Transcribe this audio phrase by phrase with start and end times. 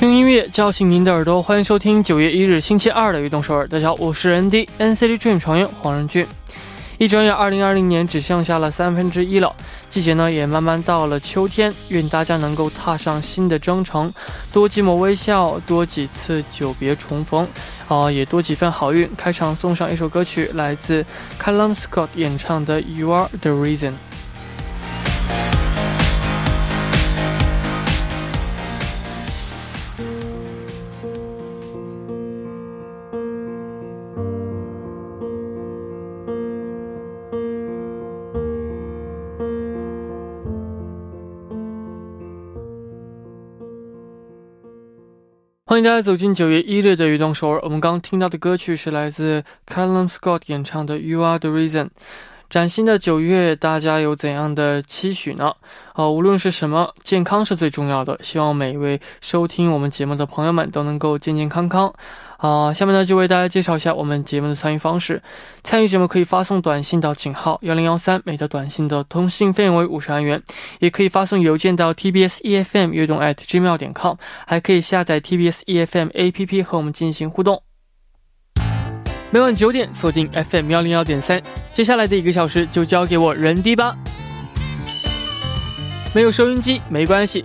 [0.00, 3.64] 用音乐叫醒您的耳朵，欢迎收听九月一日星期二的《运动首尔》。
[3.68, 6.26] 大家好，我是 ND NCT Dream 成员黄仁俊。
[6.98, 9.56] 一转眼，二零二零年只剩下了三分之一了，
[9.88, 11.72] 季节呢也慢慢到了秋天。
[11.88, 14.12] 愿大家能够踏上新的征程，
[14.52, 17.48] 多几抹微笑，多几次久别重逢，
[17.88, 19.10] 啊，也多几份好运。
[19.16, 21.02] 开场送上一首歌曲，来自
[21.40, 23.90] Callum Scott 演唱的《You Are the Reason》。
[45.68, 47.58] 欢迎大家走进九月一日的移动首尔。
[47.64, 51.86] 我们刚听到的歌曲是来自 Callum Scott 演唱的《You Are the Reason》。
[52.48, 55.52] 崭新的九月，大家有怎样的期许呢？
[55.94, 58.16] 呃，无论是什么，健康是最重要的。
[58.22, 61.92] 希望每一位收听我们节目的朋友们都能够健健康康。
[62.46, 65.20] 啊，下面呢就为大家介绍一下我们节目的参与方式。
[65.64, 70.38] 参与节目可以发送短信到井号幺零幺三，每条短信的通信费用为五十韩元；
[70.78, 74.14] 也可以发送邮件到 tbs efm 悦动 at gmail 点 com，
[74.46, 77.60] 还可以下载 tbs efm app 和我们进行互动。
[79.32, 81.42] 每晚九点锁定 FM 幺零幺点三，
[81.74, 83.96] 接下来的一个小时就交给我人迪吧。
[86.14, 87.44] 没有收音机没关系。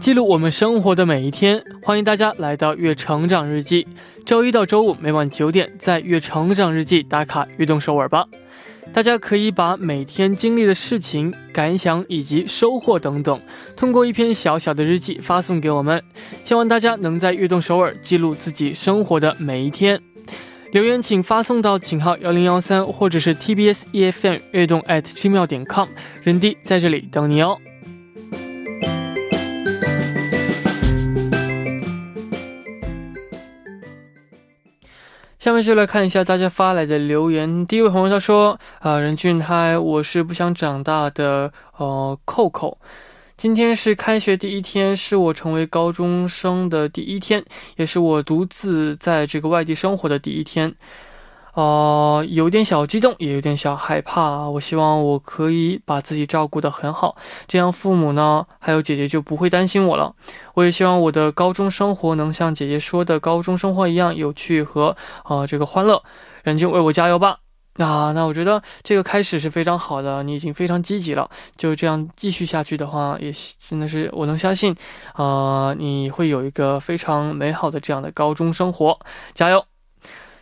[0.00, 3.84] 记录我们生活的每一天，欢迎大家来到《月成长日记》。
[4.24, 8.24] 周一到周五每晚九点，在《月成长日记》打卡运动首尔吧。
[8.94, 13.38] 大家可以把每天经历的事情、感想以及收获等等，
[13.76, 16.02] 通过一篇小小的日记发送给我们。
[16.44, 20.00] 希望大家能在悦动首尔记录自己生活的每一天。
[20.72, 25.88] 留言请发送到井号幺零幺三，或者是 TBS EFM 悦动 at gmail 点 com，
[26.22, 27.58] 人弟在这里等你哦。
[35.40, 37.66] 下面就来看一下大家发来的留言。
[37.66, 42.76] 第一位朋友他说：“啊，任俊嗨，我是不想长大的呃扣扣。
[43.38, 47.42] 今天是开学第一天，是我成为高中生的第一天，
[47.76, 50.74] 也是我独自在这个外地生活的第一天。”
[51.54, 54.48] 哦，有点小激动，也有点小害怕。
[54.48, 57.16] 我希望我可以把自己照顾得很好，
[57.48, 60.14] 这样父母呢，还有姐姐就不会担心我了。
[60.54, 66.02] 我也希望我的高中生活能像姐姐说的高中生活一样有趣和呃这个欢乐。
[66.42, 67.38] 人就为我加油吧！
[67.76, 71.28] 啊，那我觉得这个开始是非常好的，你已经非常积极了。
[71.56, 74.74] 就这样继续下去的话，也真的是我能相信，
[75.14, 78.98] 啊，你会有一个非常美好的这样的高中生活。
[79.34, 79.64] 加油！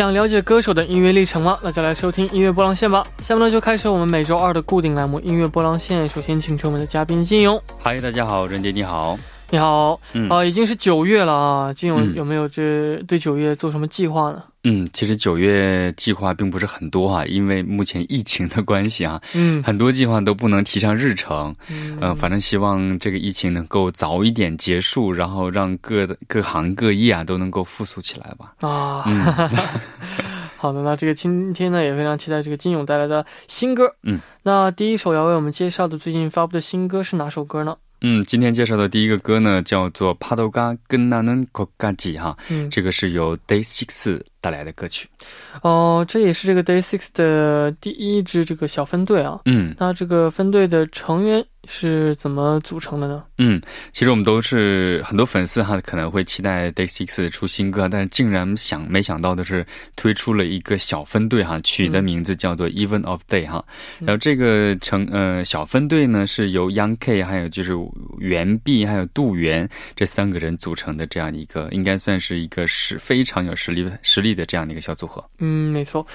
[0.07, 1.59] 想了解歌手的音乐历程吗？
[1.65, 3.05] 那就来收听音乐波浪线吧。
[3.19, 6.09] 下面呢就开始我们每周二的固定栏目音乐波浪线。
[6.09, 7.61] 首先请出我们的嘉宾金勇。
[7.83, 9.19] 嗨，大家好，任杰你好。
[9.49, 14.43] 你好，嗯啊、已经是九月了啊，金勇嗯有没有这对九月做什么计划呢？
[14.65, 21.55] 嗯，其实九月计划并不是很多啊，因为目前疫情的关系啊，嗯很多计划都不能提上日程。
[21.69, 28.69] 嗯嗯、反正希望这个疫情能够早一点结束，然后让各的各行各业啊都能够复苏起来吧。
[28.69, 29.25] 啊，嗯
[30.59, 33.95] 好的，那这个今天呢也非常期待这个金勇带来的新歌。
[34.03, 37.77] 嗯，那第一首要为我们介绍的最近发布的新歌是哪首歌呢？
[38.03, 45.09] 嗯，今天介绍的第一个歌呢，叫做《帕多嘎跟那能可嘎吉》哈，嗯，这个是由 Day Six 带来的歌曲。
[45.63, 49.41] 哦、这也是这个 Day Six 的第一支这个小分队啊。
[49.45, 53.25] 嗯那这个分队的成员是怎么组成的呢？
[53.39, 53.61] 嗯，
[53.93, 59.67] 其实我们都是很多粉丝哈，可能会期待 Day Six 出新歌，但是竟然想没想到的是
[59.97, 63.65] 推出了一个小分队哈，取的名字叫做 Even of Day 哈。
[64.01, 67.73] 嗯然后这个成呃小分队呢是由 Young K 还有就是
[68.19, 75.25] 袁碧还有杜源这三个人组成的这样一个，应该算是一个实非常有实力实力的这样的一个小组合。
[75.39, 76.07] 嗯，没错。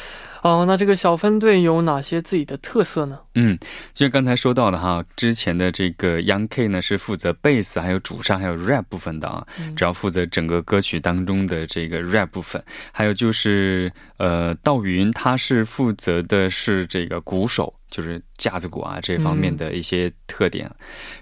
[0.41, 3.19] 哦，那这个小分队有哪些自己的特色呢？
[3.35, 3.57] 嗯，
[3.94, 12.63] 就像刚才说到的哈，之前的这个 Young K 呢是负责贝斯、还有主唱、还有 rap 部分的啊，嗯主要负责整个歌曲当中的这个 rap 部分。
[12.91, 20.69] 还有就是呃，道云他是负责的是这个鼓手，就是架子鼓啊这方面的一些特点。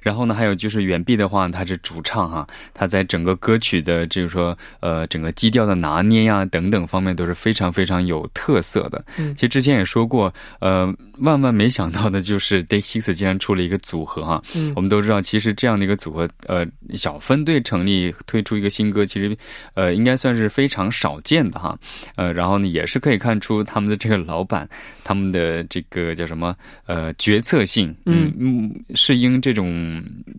[0.02, 9.04] 然后呢，还有就是远碧的话，他是主唱哈、他在整个歌曲的就是说呃整个基调的拿捏呀、等等方面都是非常非常有特色的。
[9.18, 14.42] 嗯其实之前也说过，呃，万万没想到的就是 Day Six 竟然出了一个组合哈。
[14.56, 19.36] 嗯我们都知道，其实这样的一个组合，呃，小分队成立推出一个新歌，其实
[19.74, 21.78] 呃应该算是非常少见的哈。
[22.16, 24.68] 呃，然后呢，也是可以看出他们的这个老板，
[25.04, 26.56] 他们的这个叫什么
[26.86, 29.68] 呃决策性，嗯嗯，是应这种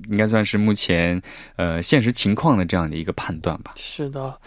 [0.09, 1.21] 应该算是目前
[1.57, 3.73] 呃现实情况的这样的一个判断吧。
[3.77, 4.39] 是的。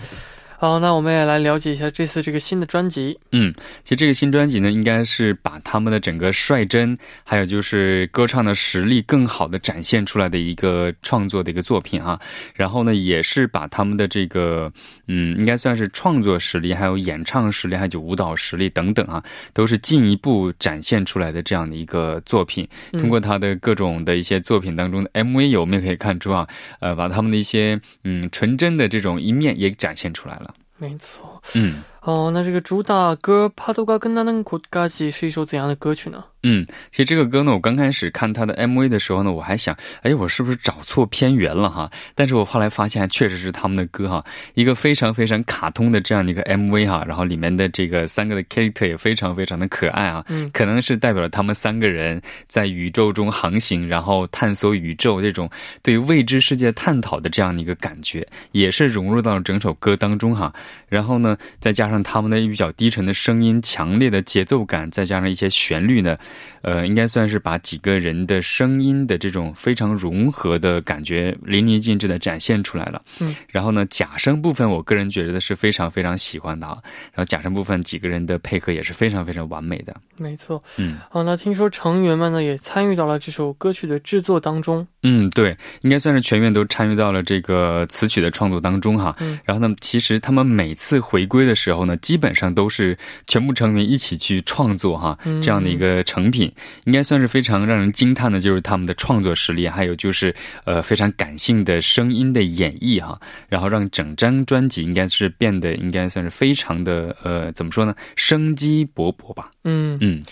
[0.63, 3.19] 好，那我们也来了解一下这次这个新的专辑。
[3.33, 12.17] 嗯，其实这个新专辑呢，应该是把他们的整个率真，还有就是歌唱的实力更好的展现出来的一个创作的一个作品啊。
[12.55, 14.71] 然后呢，也是把他们的这个，
[15.09, 19.21] 嗯，应该算是创作实力，还有演唱实力，还有舞蹈实力等等啊，
[19.51, 22.65] 都是进一步展现出来的这样的一个作品。
[22.93, 26.47] 嗯通过他的各种的一些作品当中的 MV，我们也可以看出啊，
[26.79, 30.51] 呃，把他们的一些嗯纯真的这种一面也展现出来了。
[30.77, 31.41] 没错。
[31.55, 31.83] 嗯。
[32.02, 36.24] 哦，那这个主打歌《帕多가끝나는곳까지》是一首怎样的歌曲呢？
[36.44, 41.90] 嗯，其实这个歌呢，我刚开始看它的 MV 的时候呢，我还想，哎，我是不是找错片源了哈？
[42.14, 44.24] 但是我后来发现，确实是他们的歌哈，
[44.54, 55.50] 一个非常非常卡通的这样的一个 MV 哈，然后里面的这个三个的 character 也非常非常的可爱啊，嗯可能是代表了他们三个人在宇宙中航行，然后探索宇宙这种
[55.82, 60.54] 对未知世界探讨的这样的一个感觉，也是融入到了整首歌当中哈。
[60.88, 66.17] 然后呢，再加上 他们的比较低沉的声音、强烈的节奏感，再加上一些旋律呢，
[66.61, 73.01] 呃，应该算是把几个人的声音的这种非常融合的感觉淋漓尽致的展现出来了。
[73.19, 76.77] 嗯，然后呢，假声部分，我个人觉得是非常非常喜欢的啊。
[77.11, 79.93] 然后假声部分几个人的配合也是非常非常完美的。
[80.17, 80.63] 没错。
[80.77, 84.87] 嗯好，那听说成员们呢也参与到了这首歌曲的制作当中。
[85.03, 89.13] 嗯，对，应该算是全员都参与到了这个词曲的创作当中哈。
[89.19, 92.96] 嗯然后呢，其实他们每次回归的时候呢，基本上都是
[93.26, 96.52] 全部成员一起去创作哈，嗯这样的一个成品，
[96.84, 100.34] 应该算是非常让人惊叹的，就是他们的创作实力，还有就是
[100.64, 109.50] 呃非常感性的声音的演绎哈，然后让整张专辑应该是变得应该算是非常的呃怎么说呢，生机勃勃吧。
[109.64, 110.22] 嗯，嗯，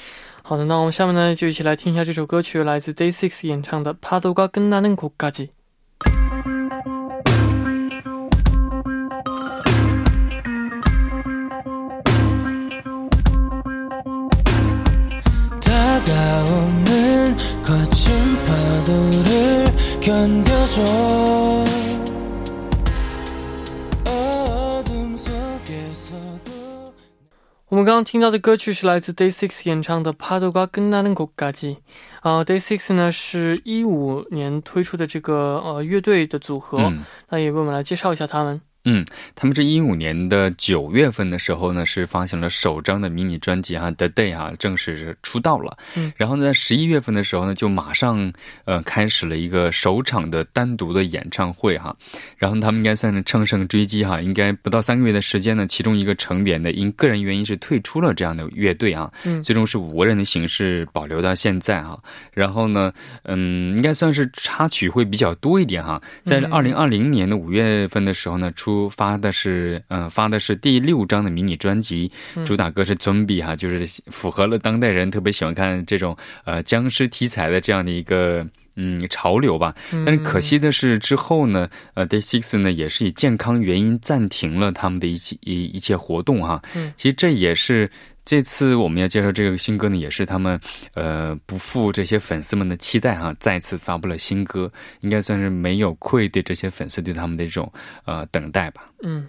[0.43, 5.47] 好的，那我们下面呢就一起来听一下这首歌曲，来自 Day Six 演唱的《파도가끝나는곳까지》。
[16.51, 18.15] 오는 거친
[18.45, 19.65] 파도를
[20.01, 20.83] 견뎌줘
[24.05, 26.93] 어둠 속에서도
[27.69, 31.77] 我们刚刚听到的歌曲是来自 Day Six 演唱的《파도가끝나는곳까지》。
[32.21, 37.05] 啊，Day Six 呢是一五年推出的这个呃乐队的组合，嗯。
[37.29, 38.61] 那也为我们来介绍一下他们。
[38.84, 45.78] 嗯，他们这一五年的九月份的时候呢，是发行了首张的迷你专辑哈，《The Day》哈，正式是出道了。
[45.96, 48.34] 嗯，然后呢，在十一月份的时候呢，就马上
[48.66, 51.96] 呃开始了一个首场的单独的演唱会哈。
[52.38, 62.02] 然后他们应该算是乘胜追击哈，应该不到三个月的时间呢，其中一个成员呢因个人原因是退出了这样的乐队啊，嗯最终是五个人的形式保留到现在哈。
[62.34, 62.92] 然后呢，
[63.26, 66.02] 嗯，应该算是插曲会比较多一点哈。
[66.24, 78.46] 在嗯二零二零年的五月份的时候呢，出发的是呃发的是第六张的迷你专辑，嗯主打歌是《Zombie》哈，就是符合了当代人特别喜欢看这种呃僵尸题材的这样的一个。
[78.78, 79.76] 嗯，潮流吧，
[80.06, 86.64] 但是可惜的是，之后呢，呃，Day Six 呢也是以健康原因暂停了他们的一切一一切活动哈。
[86.74, 87.92] 嗯其实这也是
[88.24, 90.60] 这次我们要介绍这个新歌呢，也是他们
[90.94, 97.72] 呃不负这些粉丝们的期待哈，再次发布了新歌，应该算是没有愧对这些粉丝对他们的这种
[98.06, 98.90] 呃等待吧。
[99.02, 99.28] 嗯，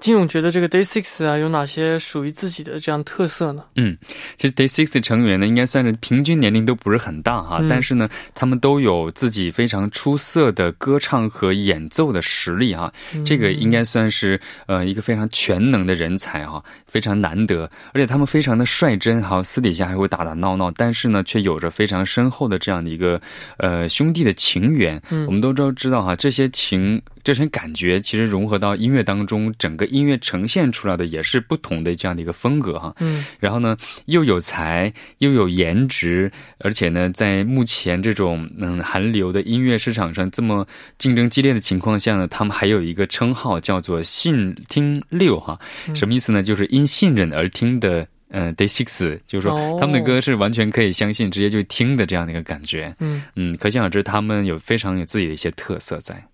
[0.00, 3.62] 金勇觉得这个 Day Six 啊，有哪些属于自己的这样特色呢？
[3.76, 3.98] 嗯
[4.38, 12.90] 其实 Day Six 成员呢，应该算是平均年龄都不是很大哈，嗯但是呢，他们都有自己非常出色的歌唱和演奏的实力哈。
[13.26, 17.70] 这个应该算是呃一个非常全能的人才哈，非常难得。
[17.92, 23.20] 而且他们非常的率真哈，私底下还会打打闹闹，但是呢，却有着非常深厚的这样的一个
[23.58, 24.98] 呃兄弟的情缘。
[25.10, 32.94] 嗯我们都都知道哈，这些情这些感觉其实融合到音乐当中，整个音乐呈现出来的也是不同的这样的一个风格哈。
[33.00, 40.66] 嗯然后呢，又有才，又有颜值，而且呢，在目前这种嗯韩流的音乐市场上这么
[40.98, 45.58] 竞争激烈的情况下呢，他们还有一个称号叫做“信听六”哈，
[45.88, 46.42] 嗯什么意思呢？
[46.42, 48.06] 就是因信任而听的。
[48.32, 52.94] 嗯，Day Six 就是说哦他们的歌是完全可以相信，直接就听的这样的一个感觉。
[53.00, 56.24] 嗯，嗯，可想而知，他们有非常有自己的一些特色在。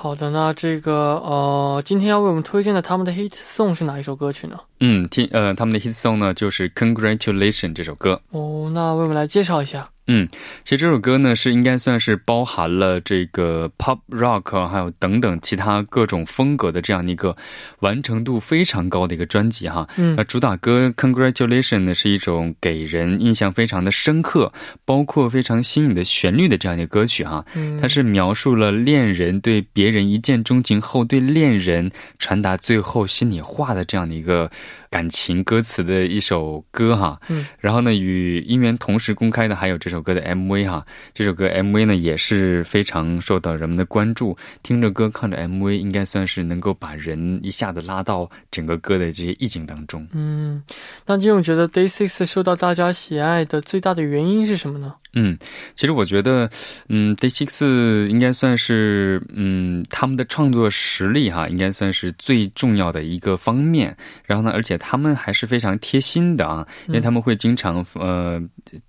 [0.00, 4.56] 好的，那这个呃，今天要为我们推荐的他们的 hit song 是哪一首歌曲呢？
[4.78, 8.20] 嗯，听呃，他们的 hit song 呢就是《Congratulation》这首歌。
[8.30, 9.90] 哦，那为我们来介绍一下。
[10.08, 10.26] 嗯，
[10.64, 17.36] 其实这首歌呢是应该算是包含了这个 pop rock 还有等等其他各种风格的这样一个
[17.80, 19.86] 完成度非常高的一个专辑哈。
[19.96, 24.52] 嗯那主打歌 Congratulation 呢是一种给人印象非常的深刻，
[24.84, 27.44] 包括非常新颖的旋律的这样一个歌曲哈。
[27.54, 34.50] 嗯，它是描述了恋人对别人一见钟情后对恋人传达最后心里话的这样的一个
[34.90, 37.20] 感情歌词的一首歌哈。
[37.28, 40.86] 嗯，然后呢，与音源同时公开的还有这首歌的 MV 哈。
[41.14, 50.06] 这首歌 MV 呢也是非常受到人们的关注，听着歌看着 MV，应该算是能够把人一下子拉到整个歌的这些意境当中。
[50.12, 50.62] 嗯，
[51.06, 54.94] 那金勇觉得 Day Six 受到大家喜爱的最大的原因是什么呢？
[55.14, 55.36] 嗯，
[55.74, 56.50] 其实我觉得，
[56.88, 63.96] 嗯，Day Six 应该算是，嗯，他们的创作实力哈，应该算是最重要的一个方面。
[64.24, 68.40] 然后呢，而且他们还是非常贴心的啊，因为他们会经常呃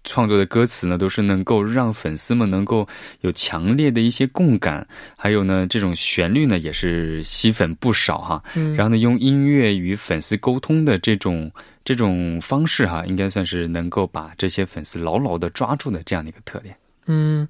[0.04, 2.88] 创作的歌词呢，都是能够让粉丝们能够
[3.22, 4.86] 有强烈的一些共感，
[5.18, 8.44] 还有呢，这种旋律呢也是吸粉不少哈。
[8.56, 11.50] 嗯，然后呢，用音乐与粉丝沟通的这种
[11.84, 16.76] 这种方式哈，应该算是能够把这些粉丝牢牢的抓住的这样的一个特点。
[17.08, 17.48] 嗯，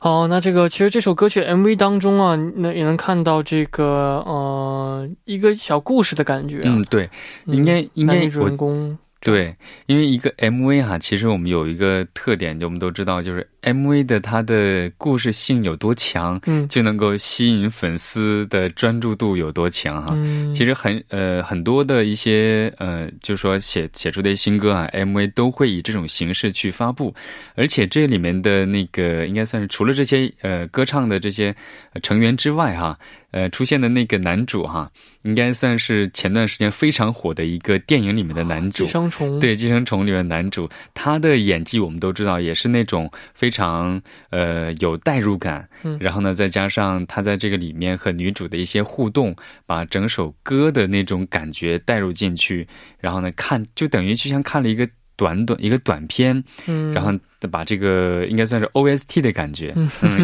[0.00, 6.62] 好，那这个其实这首歌曲 MV 当中啊，那也能看到这个呃一个小故事的感觉、啊。
[6.66, 7.10] 嗯，对，
[7.46, 9.54] 应该应该男女主我人公对，
[9.86, 16.66] 因为一个 MV 哈，其实我们有一个特点，就我们都知道，就是 MV 的它的故事性有多强，嗯。
[16.68, 20.12] 就能够吸引粉丝的专注度有多强哈。
[20.16, 27.14] 嗯，其实很呃很多的一些呃，就说写写出的新歌啊，MV 都会以这种形式去发布，
[27.54, 31.54] 而且这里面的那个应该算是除了这些呃歌唱的这些
[31.92, 32.98] 呃成员之外哈，
[33.32, 34.90] 呃出现的那个男主哈，
[35.22, 38.86] 应该算是前段时间非常火的一个电影里面的男主寄。
[38.86, 45.68] 生虫，对《寄生虫》里面的男主，他的演技我们都知道，也是那种非常呃有代入感。
[45.82, 49.34] 嗯然后呢，再加上他在这个里面和女主的一些互动，
[49.66, 52.68] 把整首歌的那种感觉带入进去。
[53.00, 57.12] 然后呢，看就等于就像看了一个短短一个短片，嗯，然后
[57.48, 59.74] 把这个应该算是 OST 的感觉，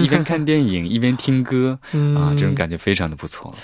[0.03, 3.55] 一边看电影 一边听歌嗯啊，这种感觉非常的不错。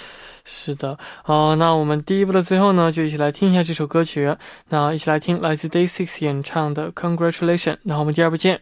[0.46, 4.36] 是的，好，那我们第一部的最后呢，就一起来听一下这首歌曲。
[4.68, 7.72] 那一起来听来自 Day Six 演唱的《Congratulation》。
[7.84, 8.60] 那我们第二部见。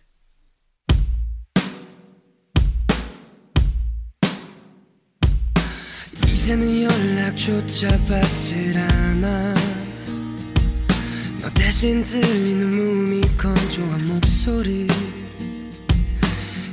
[11.42, 14.88] 너 대신 들리는 몸이 건조한 목소리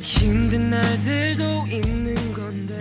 [0.00, 2.74] 힘든 날들도 있는 건데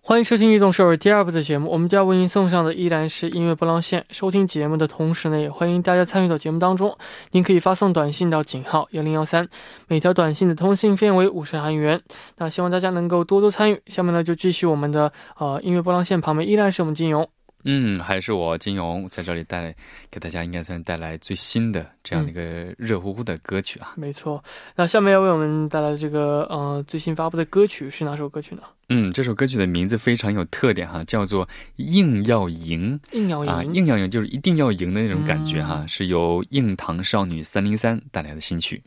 [0.00, 1.70] 欢迎收听《运动首尔》第二部的节目。
[1.70, 4.06] 我们第二为您送上的依然是音乐波浪线。
[4.10, 6.96] 收听节目的同时呢，也欢迎大家参与到节目当中。
[7.32, 9.46] 您可以发送短信到井号幺零幺三，
[9.86, 12.00] 每条短信的通信费为五十韩元。
[12.38, 13.82] 那希望大家能够多多参与。
[13.86, 17.28] 下面呢，就继续我们的呃音乐波浪线旁边依然是我们金勇。
[17.65, 19.73] 嗯，还是我金勇在这里带
[20.11, 23.93] 给大家，应该算带来最新的这样的一个热乎乎的歌曲啊。
[23.95, 24.43] 没错，
[24.75, 28.61] 那下面要为我们带来的这个呃最新发布的歌曲是哪首歌曲呢？
[28.89, 31.45] 嗯，这首歌曲的名字非常有特点哈，叫做
[31.77, 32.99] 《硬要赢》。
[33.17, 38.83] 硬要赢啊，硬要赢就是一定要赢的那种感觉哈，是由硬糖少女三零三带来的新曲。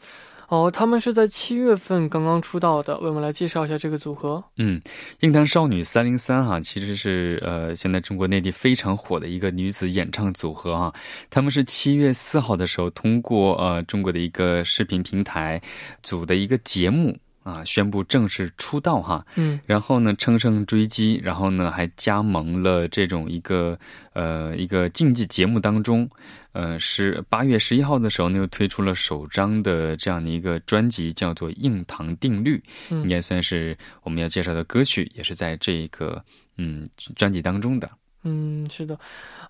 [0.49, 4.43] 哦，他们是在七月份刚刚出道的，为我们来介绍一下这个组合。
[4.57, 4.81] 嗯，
[5.21, 10.95] 硬糖少女三零三哈，其实是呃现在中国内地非常火的一个女子演唱组合哈。
[11.31, 15.61] 他们是七月四号的时候通过呃中国的一个视频平台
[16.03, 17.17] 组的一个节目。
[17.47, 23.79] 啊，宣布正式出道哈，嗯，然后呢，乘胜追击，然后呢，还加盟了这种一个
[24.15, 26.11] 呃一个竞技节目当中，
[26.51, 32.57] 呃，是八月十一号的时候呢，又推出了首张的这样的一个专辑，叫做《硬糖定律》，
[32.91, 33.03] 嗯。
[33.03, 36.21] 应该算是我们要介绍的歌曲，也是在这个
[36.57, 37.89] 嗯专辑当中的。
[38.25, 38.99] 嗯，是的，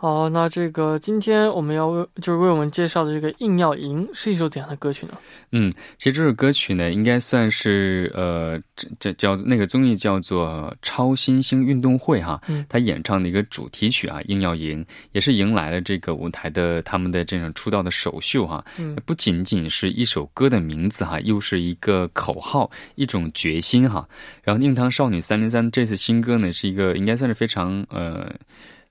[0.00, 5.12] 哦，那这个今天我们要为就是为我们介绍的这个《硬要赢》是一首怎样的歌曲呢？
[5.52, 24.06] 嗯，其实这首歌曲呢，应该算是呃，这这叫那个综艺叫做《超新星运动会》哈，嗯，他演唱的一个主题曲啊，《硬要赢》也是迎来了这个舞台的他们的这种出道的首秀哈，嗯，不仅仅是一首歌的名字哈，又是一个口号，一种决心哈。
[24.42, 28.30] 然后，硬糖少女三零三这次新歌呢，是一个应该算是非常呃。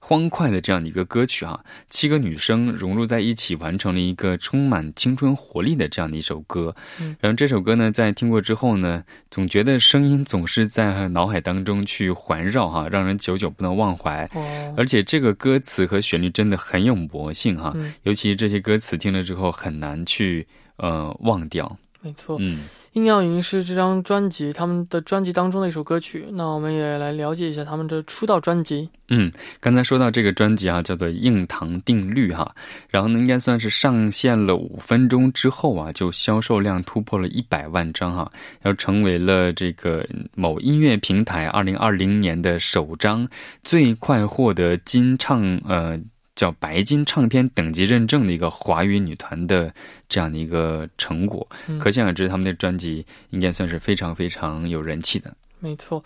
[0.08, 6.76] 欢快的这样的一个歌曲哈，七个女生融入在一起，完成了一个充满青春活力的这样的一首歌。
[7.02, 14.30] 嗯，然后这首歌呢，在听过之后呢，总觉得声音总是在脑海当中去环绕哈，让人久久不能忘怀。
[14.36, 20.46] 哦，而且这个歌词和旋律真的很有魔性哈，尤其这些歌词听了之后很难去
[20.78, 21.80] 呃忘掉。
[22.06, 22.60] 没错，嗯。
[22.94, 28.90] 硬要赢是这张专辑他们的专辑当中的一首歌曲，那我们也来了解一下他们的出道专辑。
[29.10, 32.56] 嗯，刚才说到这个专辑啊，叫做《硬糖定律》哈，
[32.88, 38.32] 然后呢，应该算是上线了五分钟之后啊，就销售量突破了一百万张哈，
[38.62, 43.28] 然后成为了这个某音乐平台二零二零年的首张
[43.62, 46.00] 最快获得金唱呃。
[46.36, 49.74] 叫白金唱片等级认证的一个华语女团的
[50.10, 51.48] 这样的一个成果，
[51.80, 55.34] 可想而知，他们的专辑应该算是非常非常有人气的。
[55.60, 56.04] 没错，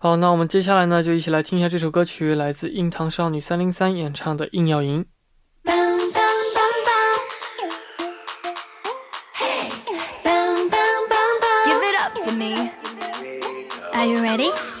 [0.00, 5.04] 好，那我们接下来呢，就一起来听一下这首歌曲，来自硬糖少女三零三演唱的《硬要赢》。
[13.92, 14.75] Are you ready?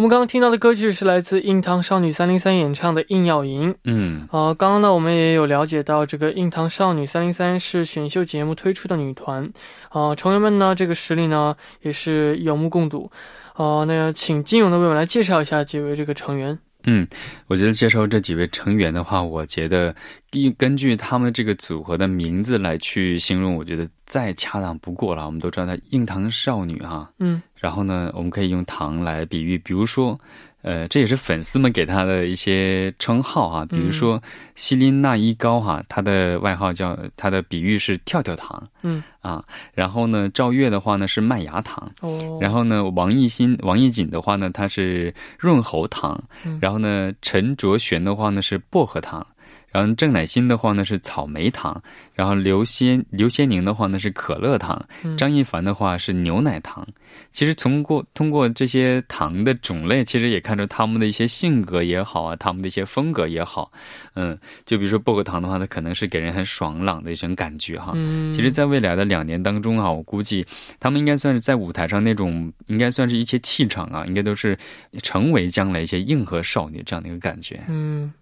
[0.00, 3.74] 我们刚刚听到的歌曲是来自硬糖少女三零三演唱的《硬要赢》。
[3.84, 9.52] 嗯，呃，刚刚呢，我们也有了解到，这个硬糖少女三零三是选秀节目推出的女团，
[9.90, 13.10] 啊，成员们呢，这个实力呢也是有目共睹。
[13.56, 16.58] 呃，那请金勇呢为我们来介绍一下几位这个成员。
[16.84, 17.06] 嗯，
[17.46, 19.94] 我觉得介绍这几位成员的话，我觉得
[20.30, 25.26] 根根据他们这个组合的名字来去形容，我觉得再恰当不过了。
[25.26, 30.18] 我们都知道她硬糖少女哈，嗯，然后呢，我们可以用糖来比喻，比如说。
[30.62, 34.22] 呃，这也是粉丝们给他的一些称号哈，比如说
[34.56, 39.02] 希林娜依高哈，他的外号叫他的比喻是跳跳糖，嗯。
[39.20, 39.44] 啊，
[39.74, 46.18] 然后呢，赵月的话呢是麦芽糖，哦，然后呢，王艺兴、王艺瑾的话呢，他是润喉糖，
[46.58, 49.26] 然后呢，陈卓璇的话呢是薄荷糖。
[49.70, 51.82] 然后郑乃馨的话呢是草莓糖，
[52.14, 54.84] 然后刘仙刘仙宁的话呢是可乐糖，
[55.16, 56.86] 张一凡的话是牛奶糖。
[57.32, 63.70] 其实通过通过这些糖的种类，其实也看出他们的一些性格也好啊，他们的一些风格也好。
[64.14, 67.92] 嗯，就比如说薄荷糖的话，它可能是给人很爽朗的一种感觉哈。
[67.94, 70.44] 嗯，其实，在未来的两年当中啊，我估计
[70.78, 74.58] 他们应该算是在舞台上那种，应该算是一些气场啊，应该都是
[75.02, 77.60] 成为将来一些硬核少女这样的一个感觉。
[77.68, 78.12] 嗯。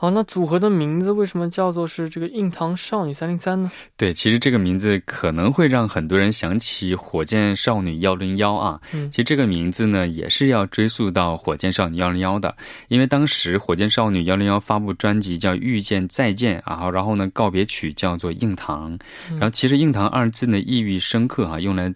[0.00, 3.68] 好，那组合的名字为什么叫做是这个硬糖少女三零三呢？
[3.96, 8.80] 对，其实这个名字可能会让很多人想起火箭少女幺零幺啊。
[8.92, 12.56] 嗯，其实这个名字呢也是要追溯到火箭少女幺零幺的，
[12.86, 18.96] 因为当时火箭少女幺零幺发布专辑叫《遇见再见》，然后然后呢告别曲叫做硬糖，
[19.30, 21.92] 然后其实硬糖二字呢意蕴深刻啊，用来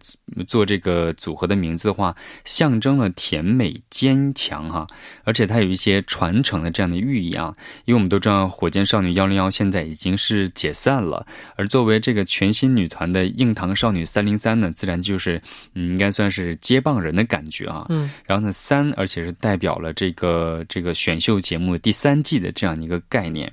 [0.49, 4.85] 做这个组合的名字的话，象征了甜美坚强哈，
[5.23, 7.53] 而且它有一些传承的这样的寓意啊。
[7.93, 11.27] 因为我们都知道火箭少女幺零幺现在已经是解散了，
[11.57, 15.39] 而作为这个全新女团的硬糖少女三零三呢，自然就是
[15.75, 17.85] 嗯，应该算是接棒人的感觉啊。
[17.91, 23.53] 嗯，然后呢，三而且是代表了这个这个选秀节目第三季的这样一个概念。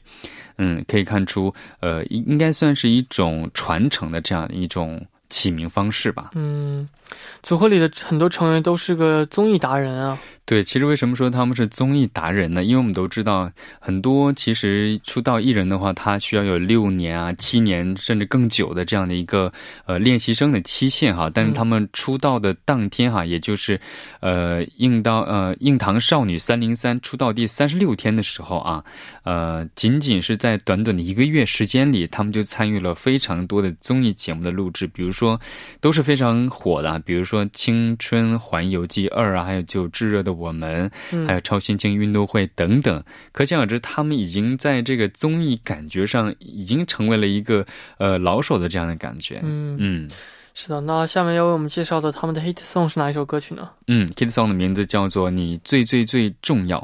[0.58, 6.32] 嗯，可以看出，呃，应应该算是一种传承的这样一种起名方式吧。
[6.36, 6.88] 嗯，
[7.44, 10.18] 组合里的很多成员都是个综艺达人啊。
[10.46, 12.64] 对，其实为什么说他们是综艺达人呢？
[12.64, 19.54] 因为我们都知道，很多其实出道艺人的话，他需要有六年啊、七年甚至更久的这样的一个
[19.86, 21.30] 呃练习生的期限哈。
[21.32, 23.80] 但是他们出道的当天哈，也就是
[24.22, 28.84] 呃硬到呃硬糖少女三零三出道第三十六天的时候啊，
[29.22, 35.40] 呃，仅仅是在短短的一个月时间里，他们就参与了非常多的综艺节目的录制，比如说
[35.80, 40.30] 都是非常火的，比如说《青春环游记二》啊，还有就炙热的。
[40.40, 40.90] 我们
[41.28, 47.66] 还有超新星运动会等等，可想而知，他们已经在这个综艺感觉上已经成为了一个
[47.98, 49.42] 呃老手的这样的感觉。
[49.44, 50.10] 嗯嗯，
[50.62, 50.82] 是的。
[50.82, 53.70] 那下面要为我们介绍的他们的 hit song 是哪一首歌曲呢？
[53.88, 56.78] 嗯，hit song 的名字叫做《你最最最重要》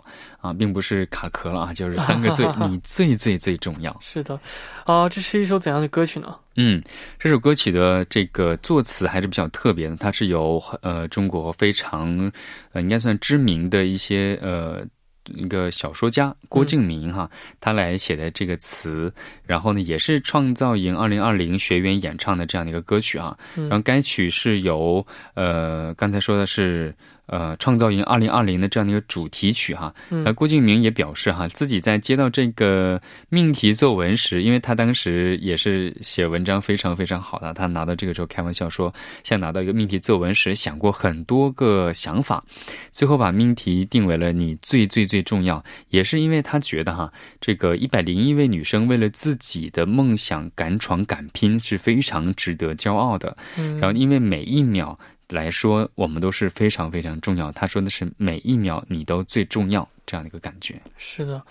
[0.47, 3.93] 啊，并不是卡壳了啊，就是三个最， 你最最最重要。
[3.99, 4.39] 是的，
[4.85, 6.33] 啊，这是一首怎样的歌曲呢？
[6.55, 6.81] 嗯，
[7.19, 12.31] 这首歌曲的这个作词还是比较特别的，它是由呃中国非常
[12.71, 14.85] 呃应该算知名的一些呃
[15.33, 19.11] 一个小说家郭敬明哈，他来写的这个词，
[19.45, 26.93] 然后呢也是创造营二零二零学员演唱的这样的一个歌曲啊，然后该曲是由呃刚才说的是。
[27.27, 42.43] 呃，创造营二零二零的这样的一个主题曲哈，那郭敬明也表示哈，自己在接到这个命题作文时，因为他当时也是写文章非常非常好的，他拿到这个时候开玩笑说，像拿到一个命题作文时，想过很多个想法，
[42.91, 47.11] 最后把命题定为了你最最最重要，也是因为他觉得哈，
[47.41, 54.97] 这个一百零一位女生为了自己的梦想敢闯敢拼是非常值得骄傲的，嗯然后因为每一秒。
[55.29, 57.51] 来说，我们都是非常非常重要。
[57.51, 60.81] 他说的是每一秒你都最重要，这样的一个感觉。
[60.97, 61.41] 是的，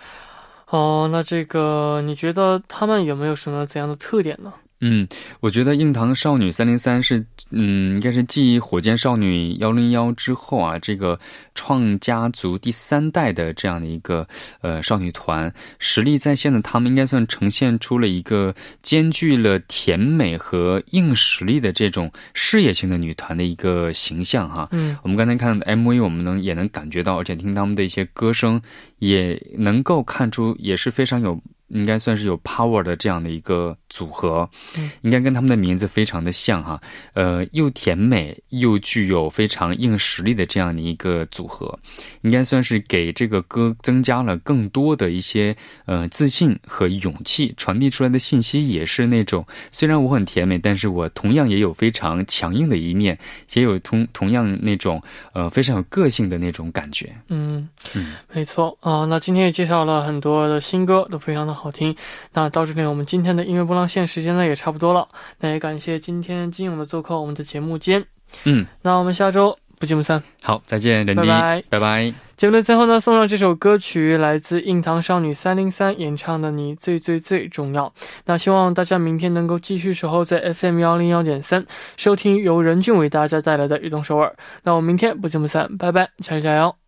[0.69, 4.53] 哦，那这个你觉得他们有没有什么怎样的特点呢？
[4.87, 5.09] 嗯，
[5.41, 11.19] 我觉得硬糖少女三零三是，嗯，应该是继火箭少女幺零幺之后啊，这个
[11.55, 14.29] 创家族第三代的这样的一个
[14.61, 24.69] 呃少女团，实力在线的他们应该算呈现出了一个兼具了甜美和硬实力的这种事业型的女团的一个形象哈。
[24.73, 28.61] 嗯，我们刚才看 MV，我们能也能感觉到，而且听他们的一些歌声，
[28.99, 31.41] 也能够看出也是非常有。
[31.69, 34.49] 应该算是有 power 的这样的一个组合，
[35.01, 36.81] 应该跟他们的名字非常的像哈，
[37.15, 41.79] 呃，又甜美又具有非常硬实力的这样的一个组合，
[42.21, 53.19] 应该算是给这个歌增加了更多的一些呃自信和勇气，传递出来的信息也是那种虽然我很甜美，但是我同样也有非常强硬的一面，
[53.55, 57.15] 也有同同样那种呃非常有个性的那种感觉。
[57.29, 57.69] 嗯。
[57.95, 61.54] 嗯，没错啊，那今天也介绍了很多的新歌，都非常的。
[61.55, 61.97] 好听，
[62.33, 65.09] 那到这里我们今天的音乐波浪线时间呢也差不多了。
[65.41, 68.05] 那也感谢今天金勇的做客我们的节目间。
[68.45, 70.23] 嗯，那我们下周不见不散。
[70.43, 72.15] 好，再见，人迪，拜拜，拜拜。
[72.37, 77.87] 节目的最后呢，送上这首歌曲，来自硬糖少女三零三演唱的《你最最最重要》。
[78.25, 81.65] 那希望大家明天能够继续守候在 FM 幺零幺点三，
[81.97, 84.35] 收听由任俊为大家带来的《移动首尔》。
[84.65, 86.84] 那我们明天不见不散，拜拜，加油加油。